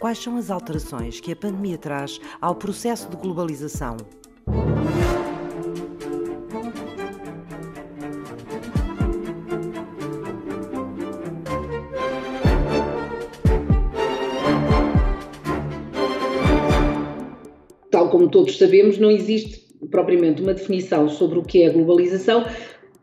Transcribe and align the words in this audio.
quais 0.00 0.18
são 0.18 0.36
as 0.38 0.50
alterações 0.50 1.20
que 1.20 1.30
a 1.30 1.36
pandemia 1.36 1.76
traz 1.76 2.18
ao 2.40 2.54
processo 2.54 3.08
de 3.10 3.16
globalização. 3.16 3.98
Tal 17.90 18.08
como 18.08 18.30
todos 18.30 18.56
sabemos, 18.56 18.98
não 18.98 19.10
existe 19.10 19.68
propriamente 19.90 20.40
uma 20.40 20.54
definição 20.54 21.08
sobre 21.08 21.38
o 21.38 21.42
que 21.42 21.62
é 21.62 21.66
a 21.66 21.72
globalização, 21.72 22.46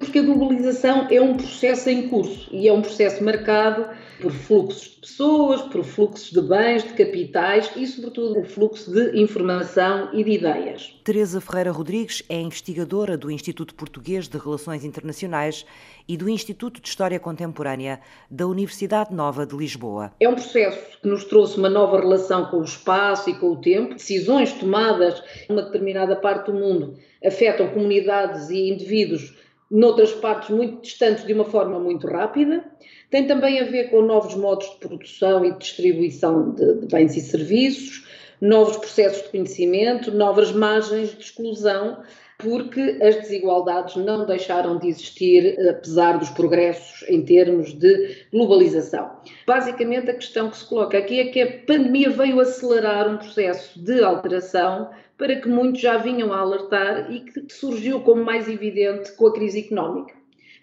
porque 0.00 0.18
a 0.18 0.22
globalização 0.22 1.06
é 1.10 1.20
um 1.20 1.36
processo 1.36 1.90
em 1.90 2.08
curso 2.08 2.48
e 2.50 2.66
é 2.66 2.72
um 2.72 2.80
processo 2.80 3.22
marcado 3.22 3.86
por 4.20 4.32
fluxos 4.32 4.94
de 4.94 5.00
pessoas, 5.00 5.62
por 5.62 5.84
fluxos 5.84 6.30
de 6.30 6.40
bens, 6.40 6.82
de 6.82 6.94
capitais 6.94 7.70
e, 7.76 7.86
sobretudo, 7.86 8.40
o 8.40 8.44
fluxo 8.44 8.90
de 8.90 9.20
informação 9.20 10.08
e 10.14 10.24
de 10.24 10.32
ideias. 10.32 10.98
Teresa 11.04 11.40
Ferreira 11.40 11.70
Rodrigues 11.70 12.22
é 12.28 12.40
investigadora 12.40 13.16
do 13.16 13.30
Instituto 13.30 13.74
Português 13.74 14.26
de 14.26 14.38
Relações 14.38 14.84
Internacionais 14.84 15.66
e 16.08 16.16
do 16.16 16.28
Instituto 16.28 16.80
de 16.80 16.88
História 16.88 17.20
Contemporânea 17.20 18.00
da 18.30 18.46
Universidade 18.46 19.14
Nova 19.14 19.46
de 19.46 19.54
Lisboa. 19.54 20.12
É 20.18 20.28
um 20.28 20.34
processo 20.34 20.98
que 21.00 21.08
nos 21.08 21.24
trouxe 21.24 21.58
uma 21.58 21.68
nova 21.68 22.00
relação 22.00 22.46
com 22.46 22.58
o 22.58 22.64
espaço 22.64 23.28
e 23.28 23.34
com 23.34 23.52
o 23.52 23.60
tempo. 23.60 23.94
Decisões 23.94 24.52
tomadas 24.54 25.22
numa 25.48 25.62
determinada 25.62 26.16
parte 26.16 26.50
do 26.50 26.58
mundo 26.58 26.96
afetam 27.24 27.68
comunidades 27.68 28.48
e 28.48 28.70
indivíduos 28.70 29.39
noutras 29.70 30.12
partes 30.12 30.50
muito 30.50 30.82
distantes 30.82 31.24
de 31.24 31.32
uma 31.32 31.44
forma 31.44 31.78
muito 31.78 32.06
rápida. 32.06 32.64
Tem 33.10 33.26
também 33.26 33.60
a 33.60 33.64
ver 33.64 33.90
com 33.90 34.02
novos 34.02 34.34
modos 34.34 34.68
de 34.70 34.76
produção 34.76 35.44
e 35.44 35.56
distribuição 35.56 36.50
de, 36.52 36.80
de 36.80 36.86
bens 36.86 37.16
e 37.16 37.20
serviços, 37.20 38.06
novos 38.40 38.76
processos 38.78 39.22
de 39.22 39.28
conhecimento, 39.28 40.10
novas 40.10 40.50
margens 40.52 41.14
de 41.14 41.22
exclusão, 41.22 42.02
porque 42.42 42.98
as 43.02 43.16
desigualdades 43.16 43.96
não 43.96 44.26
deixaram 44.26 44.78
de 44.78 44.88
existir, 44.88 45.56
apesar 45.68 46.18
dos 46.18 46.30
progressos 46.30 47.08
em 47.08 47.22
termos 47.22 47.72
de 47.72 48.26
globalização. 48.32 49.10
Basicamente, 49.46 50.10
a 50.10 50.14
questão 50.14 50.50
que 50.50 50.56
se 50.56 50.66
coloca 50.66 50.98
aqui 50.98 51.20
é 51.20 51.26
que 51.26 51.40
a 51.40 51.58
pandemia 51.66 52.10
veio 52.10 52.40
acelerar 52.40 53.08
um 53.08 53.18
processo 53.18 53.78
de 53.82 54.02
alteração 54.02 54.90
para 55.16 55.36
que 55.36 55.48
muitos 55.48 55.82
já 55.82 55.98
vinham 55.98 56.32
a 56.32 56.38
alertar 56.38 57.12
e 57.12 57.20
que 57.20 57.52
surgiu 57.52 58.00
como 58.00 58.24
mais 58.24 58.48
evidente 58.48 59.12
com 59.12 59.26
a 59.26 59.32
crise 59.32 59.60
económica. 59.60 60.14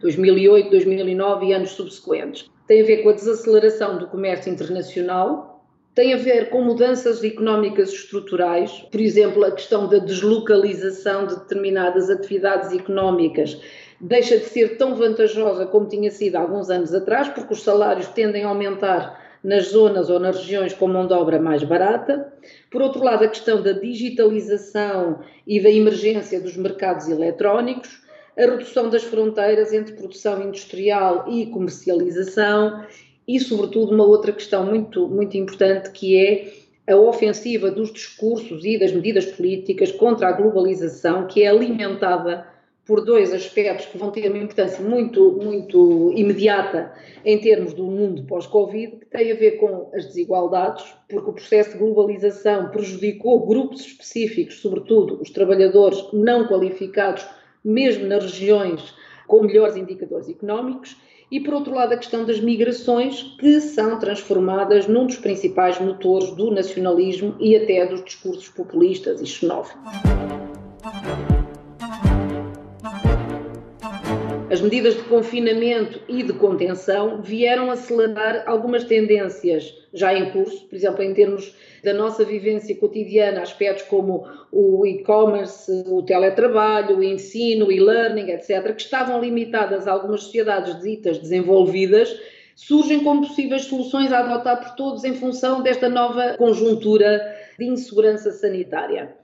2008, 0.00 0.70
2009 0.70 1.46
e 1.46 1.52
anos 1.52 1.70
subsequentes. 1.70 2.50
Tem 2.66 2.82
a 2.82 2.84
ver 2.84 3.02
com 3.02 3.08
a 3.08 3.12
desaceleração 3.12 3.98
do 3.98 4.08
comércio 4.08 4.52
internacional, 4.52 5.51
tem 5.94 6.14
a 6.14 6.16
ver 6.16 6.48
com 6.48 6.62
mudanças 6.62 7.22
económicas 7.22 7.92
estruturais, 7.92 8.70
por 8.90 9.00
exemplo, 9.00 9.44
a 9.44 9.52
questão 9.52 9.88
da 9.88 9.98
deslocalização 9.98 11.26
de 11.26 11.36
determinadas 11.36 12.08
atividades 12.08 12.72
económicas 12.72 13.60
deixa 14.00 14.38
de 14.38 14.46
ser 14.46 14.76
tão 14.78 14.96
vantajosa 14.96 15.66
como 15.66 15.86
tinha 15.86 16.10
sido 16.10 16.36
há 16.36 16.40
alguns 16.40 16.70
anos 16.70 16.94
atrás, 16.94 17.28
porque 17.28 17.52
os 17.52 17.62
salários 17.62 18.08
tendem 18.08 18.42
a 18.42 18.48
aumentar 18.48 19.20
nas 19.44 19.68
zonas 19.68 20.08
ou 20.08 20.18
nas 20.18 20.38
regiões 20.38 20.72
com 20.72 20.88
mão 20.88 21.06
de 21.06 21.12
obra 21.12 21.38
mais 21.38 21.62
barata. 21.62 22.32
Por 22.70 22.80
outro 22.80 23.02
lado, 23.02 23.24
a 23.24 23.28
questão 23.28 23.62
da 23.62 23.72
digitalização 23.72 25.20
e 25.46 25.60
da 25.60 25.70
emergência 25.70 26.40
dos 26.40 26.56
mercados 26.56 27.08
eletrónicos, 27.08 28.02
a 28.36 28.42
redução 28.42 28.88
das 28.88 29.04
fronteiras 29.04 29.72
entre 29.72 29.94
produção 29.94 30.42
industrial 30.42 31.26
e 31.28 31.46
comercialização 31.46 32.84
e, 33.26 33.38
sobretudo, 33.40 33.94
uma 33.94 34.04
outra 34.04 34.32
questão 34.32 34.66
muito, 34.66 35.08
muito 35.08 35.36
importante 35.36 35.90
que 35.90 36.16
é 36.16 36.52
a 36.92 36.96
ofensiva 36.96 37.70
dos 37.70 37.92
discursos 37.92 38.64
e 38.64 38.78
das 38.78 38.92
medidas 38.92 39.26
políticas 39.26 39.92
contra 39.92 40.28
a 40.28 40.32
globalização, 40.32 41.26
que 41.26 41.42
é 41.42 41.48
alimentada 41.48 42.46
por 42.84 43.04
dois 43.04 43.32
aspectos 43.32 43.86
que 43.86 43.96
vão 43.96 44.10
ter 44.10 44.28
uma 44.28 44.38
importância 44.38 44.82
muito, 44.82 45.32
muito 45.40 46.12
imediata 46.16 46.92
em 47.24 47.38
termos 47.38 47.72
do 47.74 47.84
mundo 47.84 48.24
pós-Covid, 48.24 48.96
que 48.96 49.06
tem 49.06 49.30
a 49.30 49.36
ver 49.36 49.52
com 49.52 49.88
as 49.94 50.06
desigualdades, 50.06 50.84
porque 51.08 51.30
o 51.30 51.32
processo 51.32 51.72
de 51.72 51.78
globalização 51.78 52.70
prejudicou 52.70 53.46
grupos 53.46 53.82
específicos, 53.82 54.60
sobretudo 54.60 55.20
os 55.22 55.30
trabalhadores 55.30 56.04
não 56.12 56.48
qualificados, 56.48 57.24
mesmo 57.64 58.06
nas 58.06 58.24
regiões 58.24 58.92
com 59.28 59.44
melhores 59.44 59.76
indicadores 59.76 60.28
económicos, 60.28 60.96
e 61.32 61.40
por 61.40 61.54
outro 61.54 61.74
lado 61.74 61.94
a 61.94 61.96
questão 61.96 62.26
das 62.26 62.38
migrações, 62.38 63.22
que 63.38 63.58
são 63.58 63.98
transformadas 63.98 64.86
num 64.86 65.06
dos 65.06 65.16
principais 65.16 65.80
motores 65.80 66.30
do 66.32 66.50
nacionalismo 66.50 67.34
e 67.40 67.56
até 67.56 67.86
dos 67.86 68.04
discursos 68.04 68.50
populistas 68.50 69.18
e 69.18 69.24
xenófobos. 69.24 69.90
As 74.52 74.60
medidas 74.60 74.94
de 74.96 75.02
confinamento 75.04 75.98
e 76.06 76.22
de 76.22 76.34
contenção 76.34 77.22
vieram 77.22 77.70
acelerar 77.70 78.44
algumas 78.46 78.84
tendências 78.84 79.74
já 79.94 80.12
em 80.12 80.30
curso, 80.30 80.68
por 80.68 80.76
exemplo, 80.76 81.02
em 81.02 81.14
termos 81.14 81.56
da 81.82 81.94
nossa 81.94 82.22
vivência 82.22 82.76
cotidiana, 82.76 83.40
aspectos 83.40 83.86
como 83.86 84.28
o 84.52 84.84
e-commerce, 84.84 85.72
o 85.86 86.02
teletrabalho, 86.02 86.98
o 86.98 87.02
ensino, 87.02 87.68
o 87.68 87.72
e-learning, 87.72 88.30
etc., 88.30 88.74
que 88.74 88.82
estavam 88.82 89.22
limitadas 89.22 89.88
a 89.88 89.92
algumas 89.92 90.24
sociedades 90.24 90.78
ditas 90.82 91.16
desenvolvidas, 91.16 92.14
surgem 92.54 93.02
como 93.02 93.26
possíveis 93.26 93.62
soluções 93.62 94.12
a 94.12 94.18
adotar 94.18 94.62
por 94.62 94.76
todos 94.76 95.02
em 95.02 95.14
função 95.14 95.62
desta 95.62 95.88
nova 95.88 96.34
conjuntura 96.36 97.34
de 97.58 97.64
insegurança 97.64 98.30
sanitária. 98.30 99.16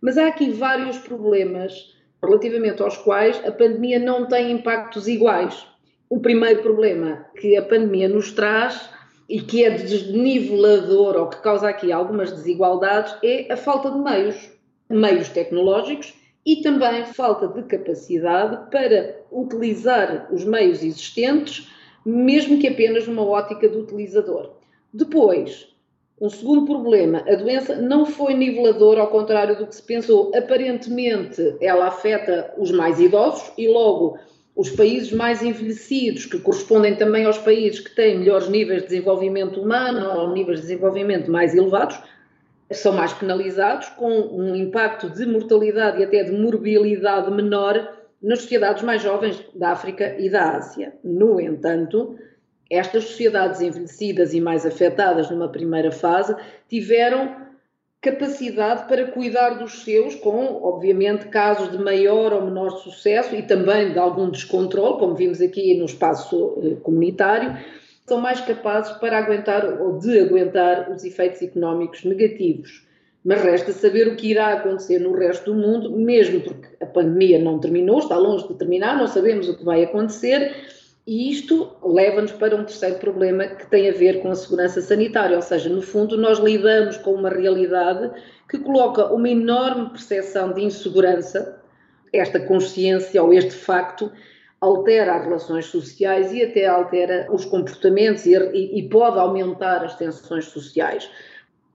Mas 0.00 0.16
há 0.16 0.28
aqui 0.28 0.48
vários 0.48 0.96
problemas 0.98 1.95
relativamente 2.26 2.82
aos 2.82 2.96
quais 2.96 3.40
a 3.44 3.50
pandemia 3.50 3.98
não 3.98 4.26
tem 4.26 4.50
impactos 4.50 5.08
iguais. 5.08 5.66
O 6.08 6.20
primeiro 6.20 6.62
problema 6.62 7.26
que 7.40 7.56
a 7.56 7.62
pandemia 7.62 8.08
nos 8.08 8.32
traz 8.32 8.90
e 9.28 9.40
que 9.40 9.64
é 9.64 9.70
desnivelador 9.70 11.16
ou 11.16 11.28
que 11.28 11.40
causa 11.42 11.68
aqui 11.68 11.90
algumas 11.90 12.30
desigualdades 12.30 13.16
é 13.22 13.52
a 13.52 13.56
falta 13.56 13.90
de 13.90 13.98
meios, 13.98 14.50
meios 14.88 15.28
tecnológicos 15.28 16.14
e 16.44 16.62
também 16.62 17.04
falta 17.06 17.48
de 17.48 17.62
capacidade 17.64 18.70
para 18.70 19.16
utilizar 19.32 20.28
os 20.32 20.44
meios 20.44 20.82
existentes, 20.82 21.68
mesmo 22.04 22.60
que 22.60 22.68
apenas 22.68 23.08
numa 23.08 23.24
ótica 23.24 23.68
do 23.68 23.80
utilizador. 23.80 24.52
Depois, 24.94 25.75
um 26.18 26.30
segundo 26.30 26.64
problema, 26.64 27.22
a 27.28 27.34
doença 27.34 27.76
não 27.76 28.06
foi 28.06 28.32
niveladora, 28.34 29.02
ao 29.02 29.08
contrário 29.08 29.56
do 29.56 29.66
que 29.66 29.74
se 29.74 29.82
pensou. 29.82 30.32
Aparentemente, 30.34 31.56
ela 31.60 31.88
afeta 31.88 32.54
os 32.56 32.70
mais 32.70 32.98
idosos 32.98 33.52
e, 33.58 33.68
logo, 33.68 34.18
os 34.54 34.70
países 34.70 35.12
mais 35.12 35.42
envelhecidos, 35.42 36.24
que 36.24 36.38
correspondem 36.38 36.96
também 36.96 37.26
aos 37.26 37.36
países 37.36 37.80
que 37.80 37.94
têm 37.94 38.18
melhores 38.18 38.48
níveis 38.48 38.82
de 38.82 38.88
desenvolvimento 38.88 39.60
humano 39.60 40.18
ou 40.18 40.32
níveis 40.32 40.60
de 40.60 40.68
desenvolvimento 40.68 41.30
mais 41.30 41.54
elevados, 41.54 41.98
são 42.72 42.94
mais 42.94 43.12
penalizados, 43.12 43.90
com 43.90 44.10
um 44.10 44.56
impacto 44.56 45.10
de 45.10 45.26
mortalidade 45.26 46.00
e 46.00 46.04
até 46.04 46.24
de 46.24 46.32
morbilidade 46.32 47.30
menor 47.30 47.94
nas 48.22 48.40
sociedades 48.40 48.82
mais 48.82 49.02
jovens 49.02 49.44
da 49.54 49.72
África 49.72 50.16
e 50.18 50.30
da 50.30 50.56
Ásia. 50.56 50.94
No 51.04 51.38
entanto, 51.38 52.16
estas 52.70 53.04
sociedades 53.04 53.60
envelhecidas 53.60 54.34
e 54.34 54.40
mais 54.40 54.66
afetadas 54.66 55.30
numa 55.30 55.48
primeira 55.48 55.92
fase 55.92 56.34
tiveram 56.68 57.46
capacidade 58.02 58.86
para 58.86 59.10
cuidar 59.10 59.58
dos 59.58 59.82
seus, 59.82 60.14
com, 60.14 60.62
obviamente, 60.62 61.26
casos 61.26 61.72
de 61.72 61.78
maior 61.78 62.32
ou 62.32 62.44
menor 62.44 62.70
sucesso 62.70 63.34
e 63.34 63.42
também 63.42 63.92
de 63.92 63.98
algum 63.98 64.30
descontrole, 64.30 64.98
como 64.98 65.14
vimos 65.14 65.40
aqui 65.40 65.76
no 65.76 65.86
espaço 65.86 66.56
eh, 66.62 66.76
comunitário, 66.82 67.56
são 68.06 68.20
mais 68.20 68.40
capazes 68.40 68.92
para 68.98 69.18
aguentar 69.18 69.80
ou 69.82 69.98
de 69.98 70.20
aguentar 70.20 70.90
os 70.92 71.02
efeitos 71.04 71.42
económicos 71.42 72.04
negativos. 72.04 72.86
Mas 73.24 73.42
resta 73.42 73.72
saber 73.72 74.06
o 74.06 74.14
que 74.14 74.30
irá 74.30 74.52
acontecer 74.52 75.00
no 75.00 75.12
resto 75.12 75.52
do 75.52 75.60
mundo, 75.60 75.90
mesmo 75.90 76.40
porque 76.42 76.68
a 76.80 76.86
pandemia 76.86 77.40
não 77.40 77.58
terminou, 77.58 77.98
está 77.98 78.16
longe 78.16 78.46
de 78.46 78.54
terminar, 78.54 78.96
não 78.96 79.08
sabemos 79.08 79.48
o 79.48 79.56
que 79.56 79.64
vai 79.64 79.82
acontecer 79.82 80.54
e 81.06 81.30
isto 81.30 81.76
leva-nos 81.84 82.32
para 82.32 82.56
um 82.56 82.64
terceiro 82.64 82.98
problema 82.98 83.46
que 83.46 83.66
tem 83.70 83.88
a 83.88 83.92
ver 83.92 84.20
com 84.22 84.30
a 84.30 84.34
segurança 84.34 84.80
sanitária, 84.80 85.36
ou 85.36 85.42
seja, 85.42 85.68
no 85.68 85.80
fundo, 85.80 86.16
nós 86.16 86.40
lidamos 86.40 86.96
com 86.96 87.12
uma 87.12 87.30
realidade 87.30 88.10
que 88.48 88.58
coloca 88.58 89.06
uma 89.12 89.28
enorme 89.28 89.90
percepção 89.90 90.52
de 90.52 90.64
insegurança. 90.64 91.62
Esta 92.12 92.40
consciência 92.40 93.22
ou 93.22 93.32
este 93.32 93.52
facto 93.52 94.10
altera 94.60 95.14
as 95.14 95.24
relações 95.24 95.66
sociais 95.66 96.32
e 96.32 96.42
até 96.42 96.66
altera 96.66 97.28
os 97.30 97.44
comportamentos 97.44 98.26
e, 98.26 98.34
e 98.34 98.88
pode 98.88 99.18
aumentar 99.18 99.84
as 99.84 99.96
tensões 99.96 100.46
sociais. 100.46 101.08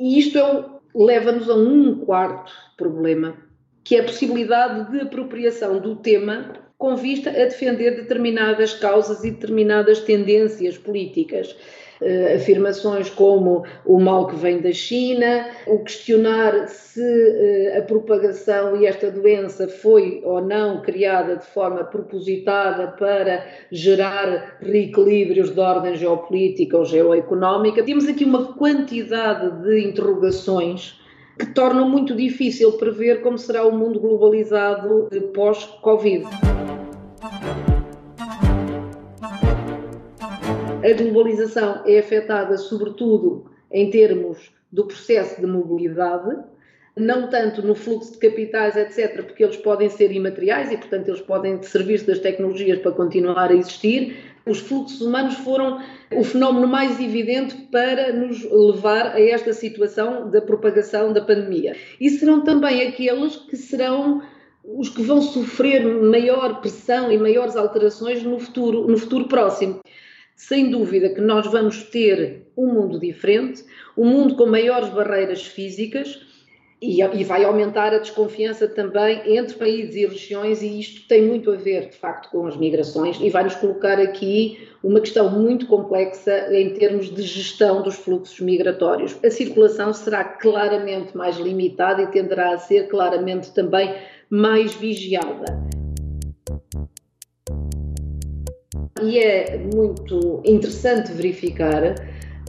E 0.00 0.18
isto 0.18 0.38
é 0.38 0.64
leva-nos 0.94 1.48
a 1.48 1.54
um 1.54 2.04
quarto 2.04 2.52
problema, 2.76 3.36
que 3.84 3.96
é 3.96 4.00
a 4.00 4.04
possibilidade 4.04 4.90
de 4.90 5.00
apropriação 5.00 5.78
do 5.78 5.96
tema 5.96 6.52
com 6.82 6.96
vista 6.96 7.30
a 7.30 7.44
defender 7.44 7.92
determinadas 7.92 8.74
causas 8.74 9.22
e 9.22 9.30
determinadas 9.30 10.00
tendências 10.00 10.76
políticas. 10.76 11.54
Uh, 12.00 12.34
afirmações 12.34 13.08
como 13.08 13.62
o 13.86 14.00
mal 14.00 14.26
que 14.26 14.34
vem 14.34 14.60
da 14.60 14.72
China, 14.72 15.46
o 15.68 15.78
questionar 15.84 16.66
se 16.66 17.00
uh, 17.00 17.78
a 17.78 17.82
propagação 17.82 18.82
e 18.82 18.86
esta 18.86 19.08
doença 19.08 19.68
foi 19.68 20.20
ou 20.24 20.40
não 20.40 20.82
criada 20.82 21.36
de 21.36 21.46
forma 21.46 21.84
propositada 21.84 22.88
para 22.88 23.46
gerar 23.70 24.58
reequilíbrios 24.60 25.54
de 25.54 25.60
ordem 25.60 25.94
geopolítica 25.94 26.76
ou 26.76 26.84
geoeconómica. 26.84 27.84
Temos 27.84 28.08
aqui 28.08 28.24
uma 28.24 28.54
quantidade 28.54 29.62
de 29.62 29.86
interrogações 29.86 31.00
que 31.38 31.46
tornam 31.54 31.88
muito 31.88 32.16
difícil 32.16 32.72
prever 32.72 33.20
como 33.20 33.38
será 33.38 33.64
o 33.64 33.70
mundo 33.70 34.00
globalizado 34.00 35.08
pós-Covid. 35.32 36.51
A 40.84 40.92
globalização 40.94 41.82
é 41.86 42.00
afetada, 42.00 42.58
sobretudo, 42.58 43.48
em 43.70 43.88
termos 43.88 44.52
do 44.72 44.84
processo 44.84 45.40
de 45.40 45.46
mobilidade, 45.46 46.36
não 46.96 47.30
tanto 47.30 47.62
no 47.62 47.76
fluxo 47.76 48.12
de 48.12 48.18
capitais, 48.18 48.76
etc., 48.76 49.22
porque 49.24 49.44
eles 49.44 49.56
podem 49.56 49.88
ser 49.88 50.10
imateriais 50.10 50.72
e, 50.72 50.76
portanto, 50.76 51.06
eles 51.06 51.20
podem 51.20 51.62
servir-se 51.62 52.04
das 52.04 52.18
tecnologias 52.18 52.80
para 52.80 52.90
continuar 52.90 53.50
a 53.50 53.54
existir. 53.54 54.16
Os 54.44 54.58
fluxos 54.58 55.00
humanos 55.00 55.34
foram 55.36 55.80
o 56.10 56.24
fenómeno 56.24 56.66
mais 56.66 56.98
evidente 56.98 57.54
para 57.70 58.12
nos 58.12 58.42
levar 58.50 59.14
a 59.14 59.20
esta 59.20 59.52
situação 59.52 60.30
da 60.30 60.40
propagação 60.42 61.12
da 61.12 61.20
pandemia. 61.20 61.76
E 62.00 62.10
serão 62.10 62.42
também 62.42 62.88
aqueles 62.88 63.36
que 63.36 63.56
serão 63.56 64.20
os 64.64 64.88
que 64.88 65.02
vão 65.02 65.22
sofrer 65.22 65.86
maior 65.86 66.60
pressão 66.60 67.10
e 67.12 67.18
maiores 67.18 67.56
alterações 67.56 68.22
no 68.24 68.40
futuro, 68.40 68.88
no 68.88 68.98
futuro 68.98 69.28
próximo. 69.28 69.80
Sem 70.48 70.70
dúvida 70.70 71.08
que 71.08 71.20
nós 71.20 71.46
vamos 71.46 71.84
ter 71.84 72.48
um 72.56 72.66
mundo 72.66 72.98
diferente, 72.98 73.64
um 73.96 74.04
mundo 74.04 74.34
com 74.34 74.44
maiores 74.44 74.88
barreiras 74.88 75.46
físicas, 75.46 76.20
e, 76.82 77.00
e, 77.00 77.22
vai 77.22 77.44
aumentar 77.44 77.94
a 77.94 77.98
desconfiança 77.98 78.66
também 78.66 79.36
entre 79.36 79.54
países 79.54 79.94
e 79.94 80.04
regiões, 80.04 80.60
e 80.60 80.80
isto 80.80 81.06
tem 81.06 81.22
muito 81.22 81.52
a 81.52 81.54
ver, 81.54 81.90
de 81.90 81.96
facto, 81.96 82.28
com 82.28 82.44
as 82.44 82.56
migrações, 82.56 83.20
e 83.20 83.30
vai 83.30 83.44
nos 83.44 83.54
colocar 83.54 84.00
aqui 84.00 84.66
uma 84.82 84.98
questão 84.98 85.30
muito 85.30 85.68
complexa 85.68 86.52
em 86.52 86.74
termos 86.74 87.14
de 87.14 87.22
gestão 87.22 87.80
dos 87.80 87.94
fluxos 87.94 88.40
migratórios. 88.40 89.16
A 89.24 89.30
circulação 89.30 89.92
será 89.92 90.24
claramente 90.24 91.16
mais 91.16 91.36
limitada 91.36 92.02
e 92.02 92.08
tenderá 92.08 92.52
a 92.52 92.58
ser 92.58 92.88
claramente 92.88 93.52
também 93.54 93.94
mais 94.28 94.74
vigiada. 94.74 95.71
E 99.00 99.18
é 99.18 99.58
muito 99.58 100.42
interessante 100.44 101.12
verificar 101.12 101.94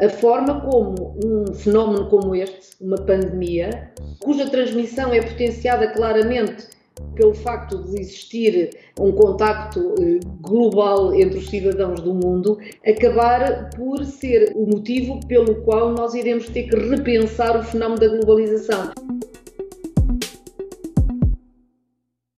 a 0.00 0.08
forma 0.08 0.60
como 0.62 1.16
um 1.24 1.52
fenómeno 1.54 2.08
como 2.08 2.34
este, 2.34 2.76
uma 2.80 2.96
pandemia, 2.96 3.92
cuja 4.18 4.48
transmissão 4.48 5.12
é 5.12 5.20
potenciada 5.20 5.88
claramente 5.88 6.68
pelo 7.14 7.34
facto 7.34 7.82
de 7.84 8.00
existir 8.00 8.70
um 8.98 9.12
contacto 9.12 9.94
eh, 10.00 10.20
global 10.40 11.14
entre 11.14 11.38
os 11.38 11.48
cidadãos 11.48 12.00
do 12.00 12.14
mundo, 12.14 12.58
acabar 12.86 13.70
por 13.70 14.04
ser 14.04 14.52
o 14.54 14.66
motivo 14.66 15.20
pelo 15.26 15.62
qual 15.62 15.92
nós 15.92 16.14
iremos 16.14 16.48
ter 16.48 16.64
que 16.64 16.76
repensar 16.76 17.58
o 17.58 17.62
fenómeno 17.62 18.00
da 18.00 18.08
globalização. 18.08 18.92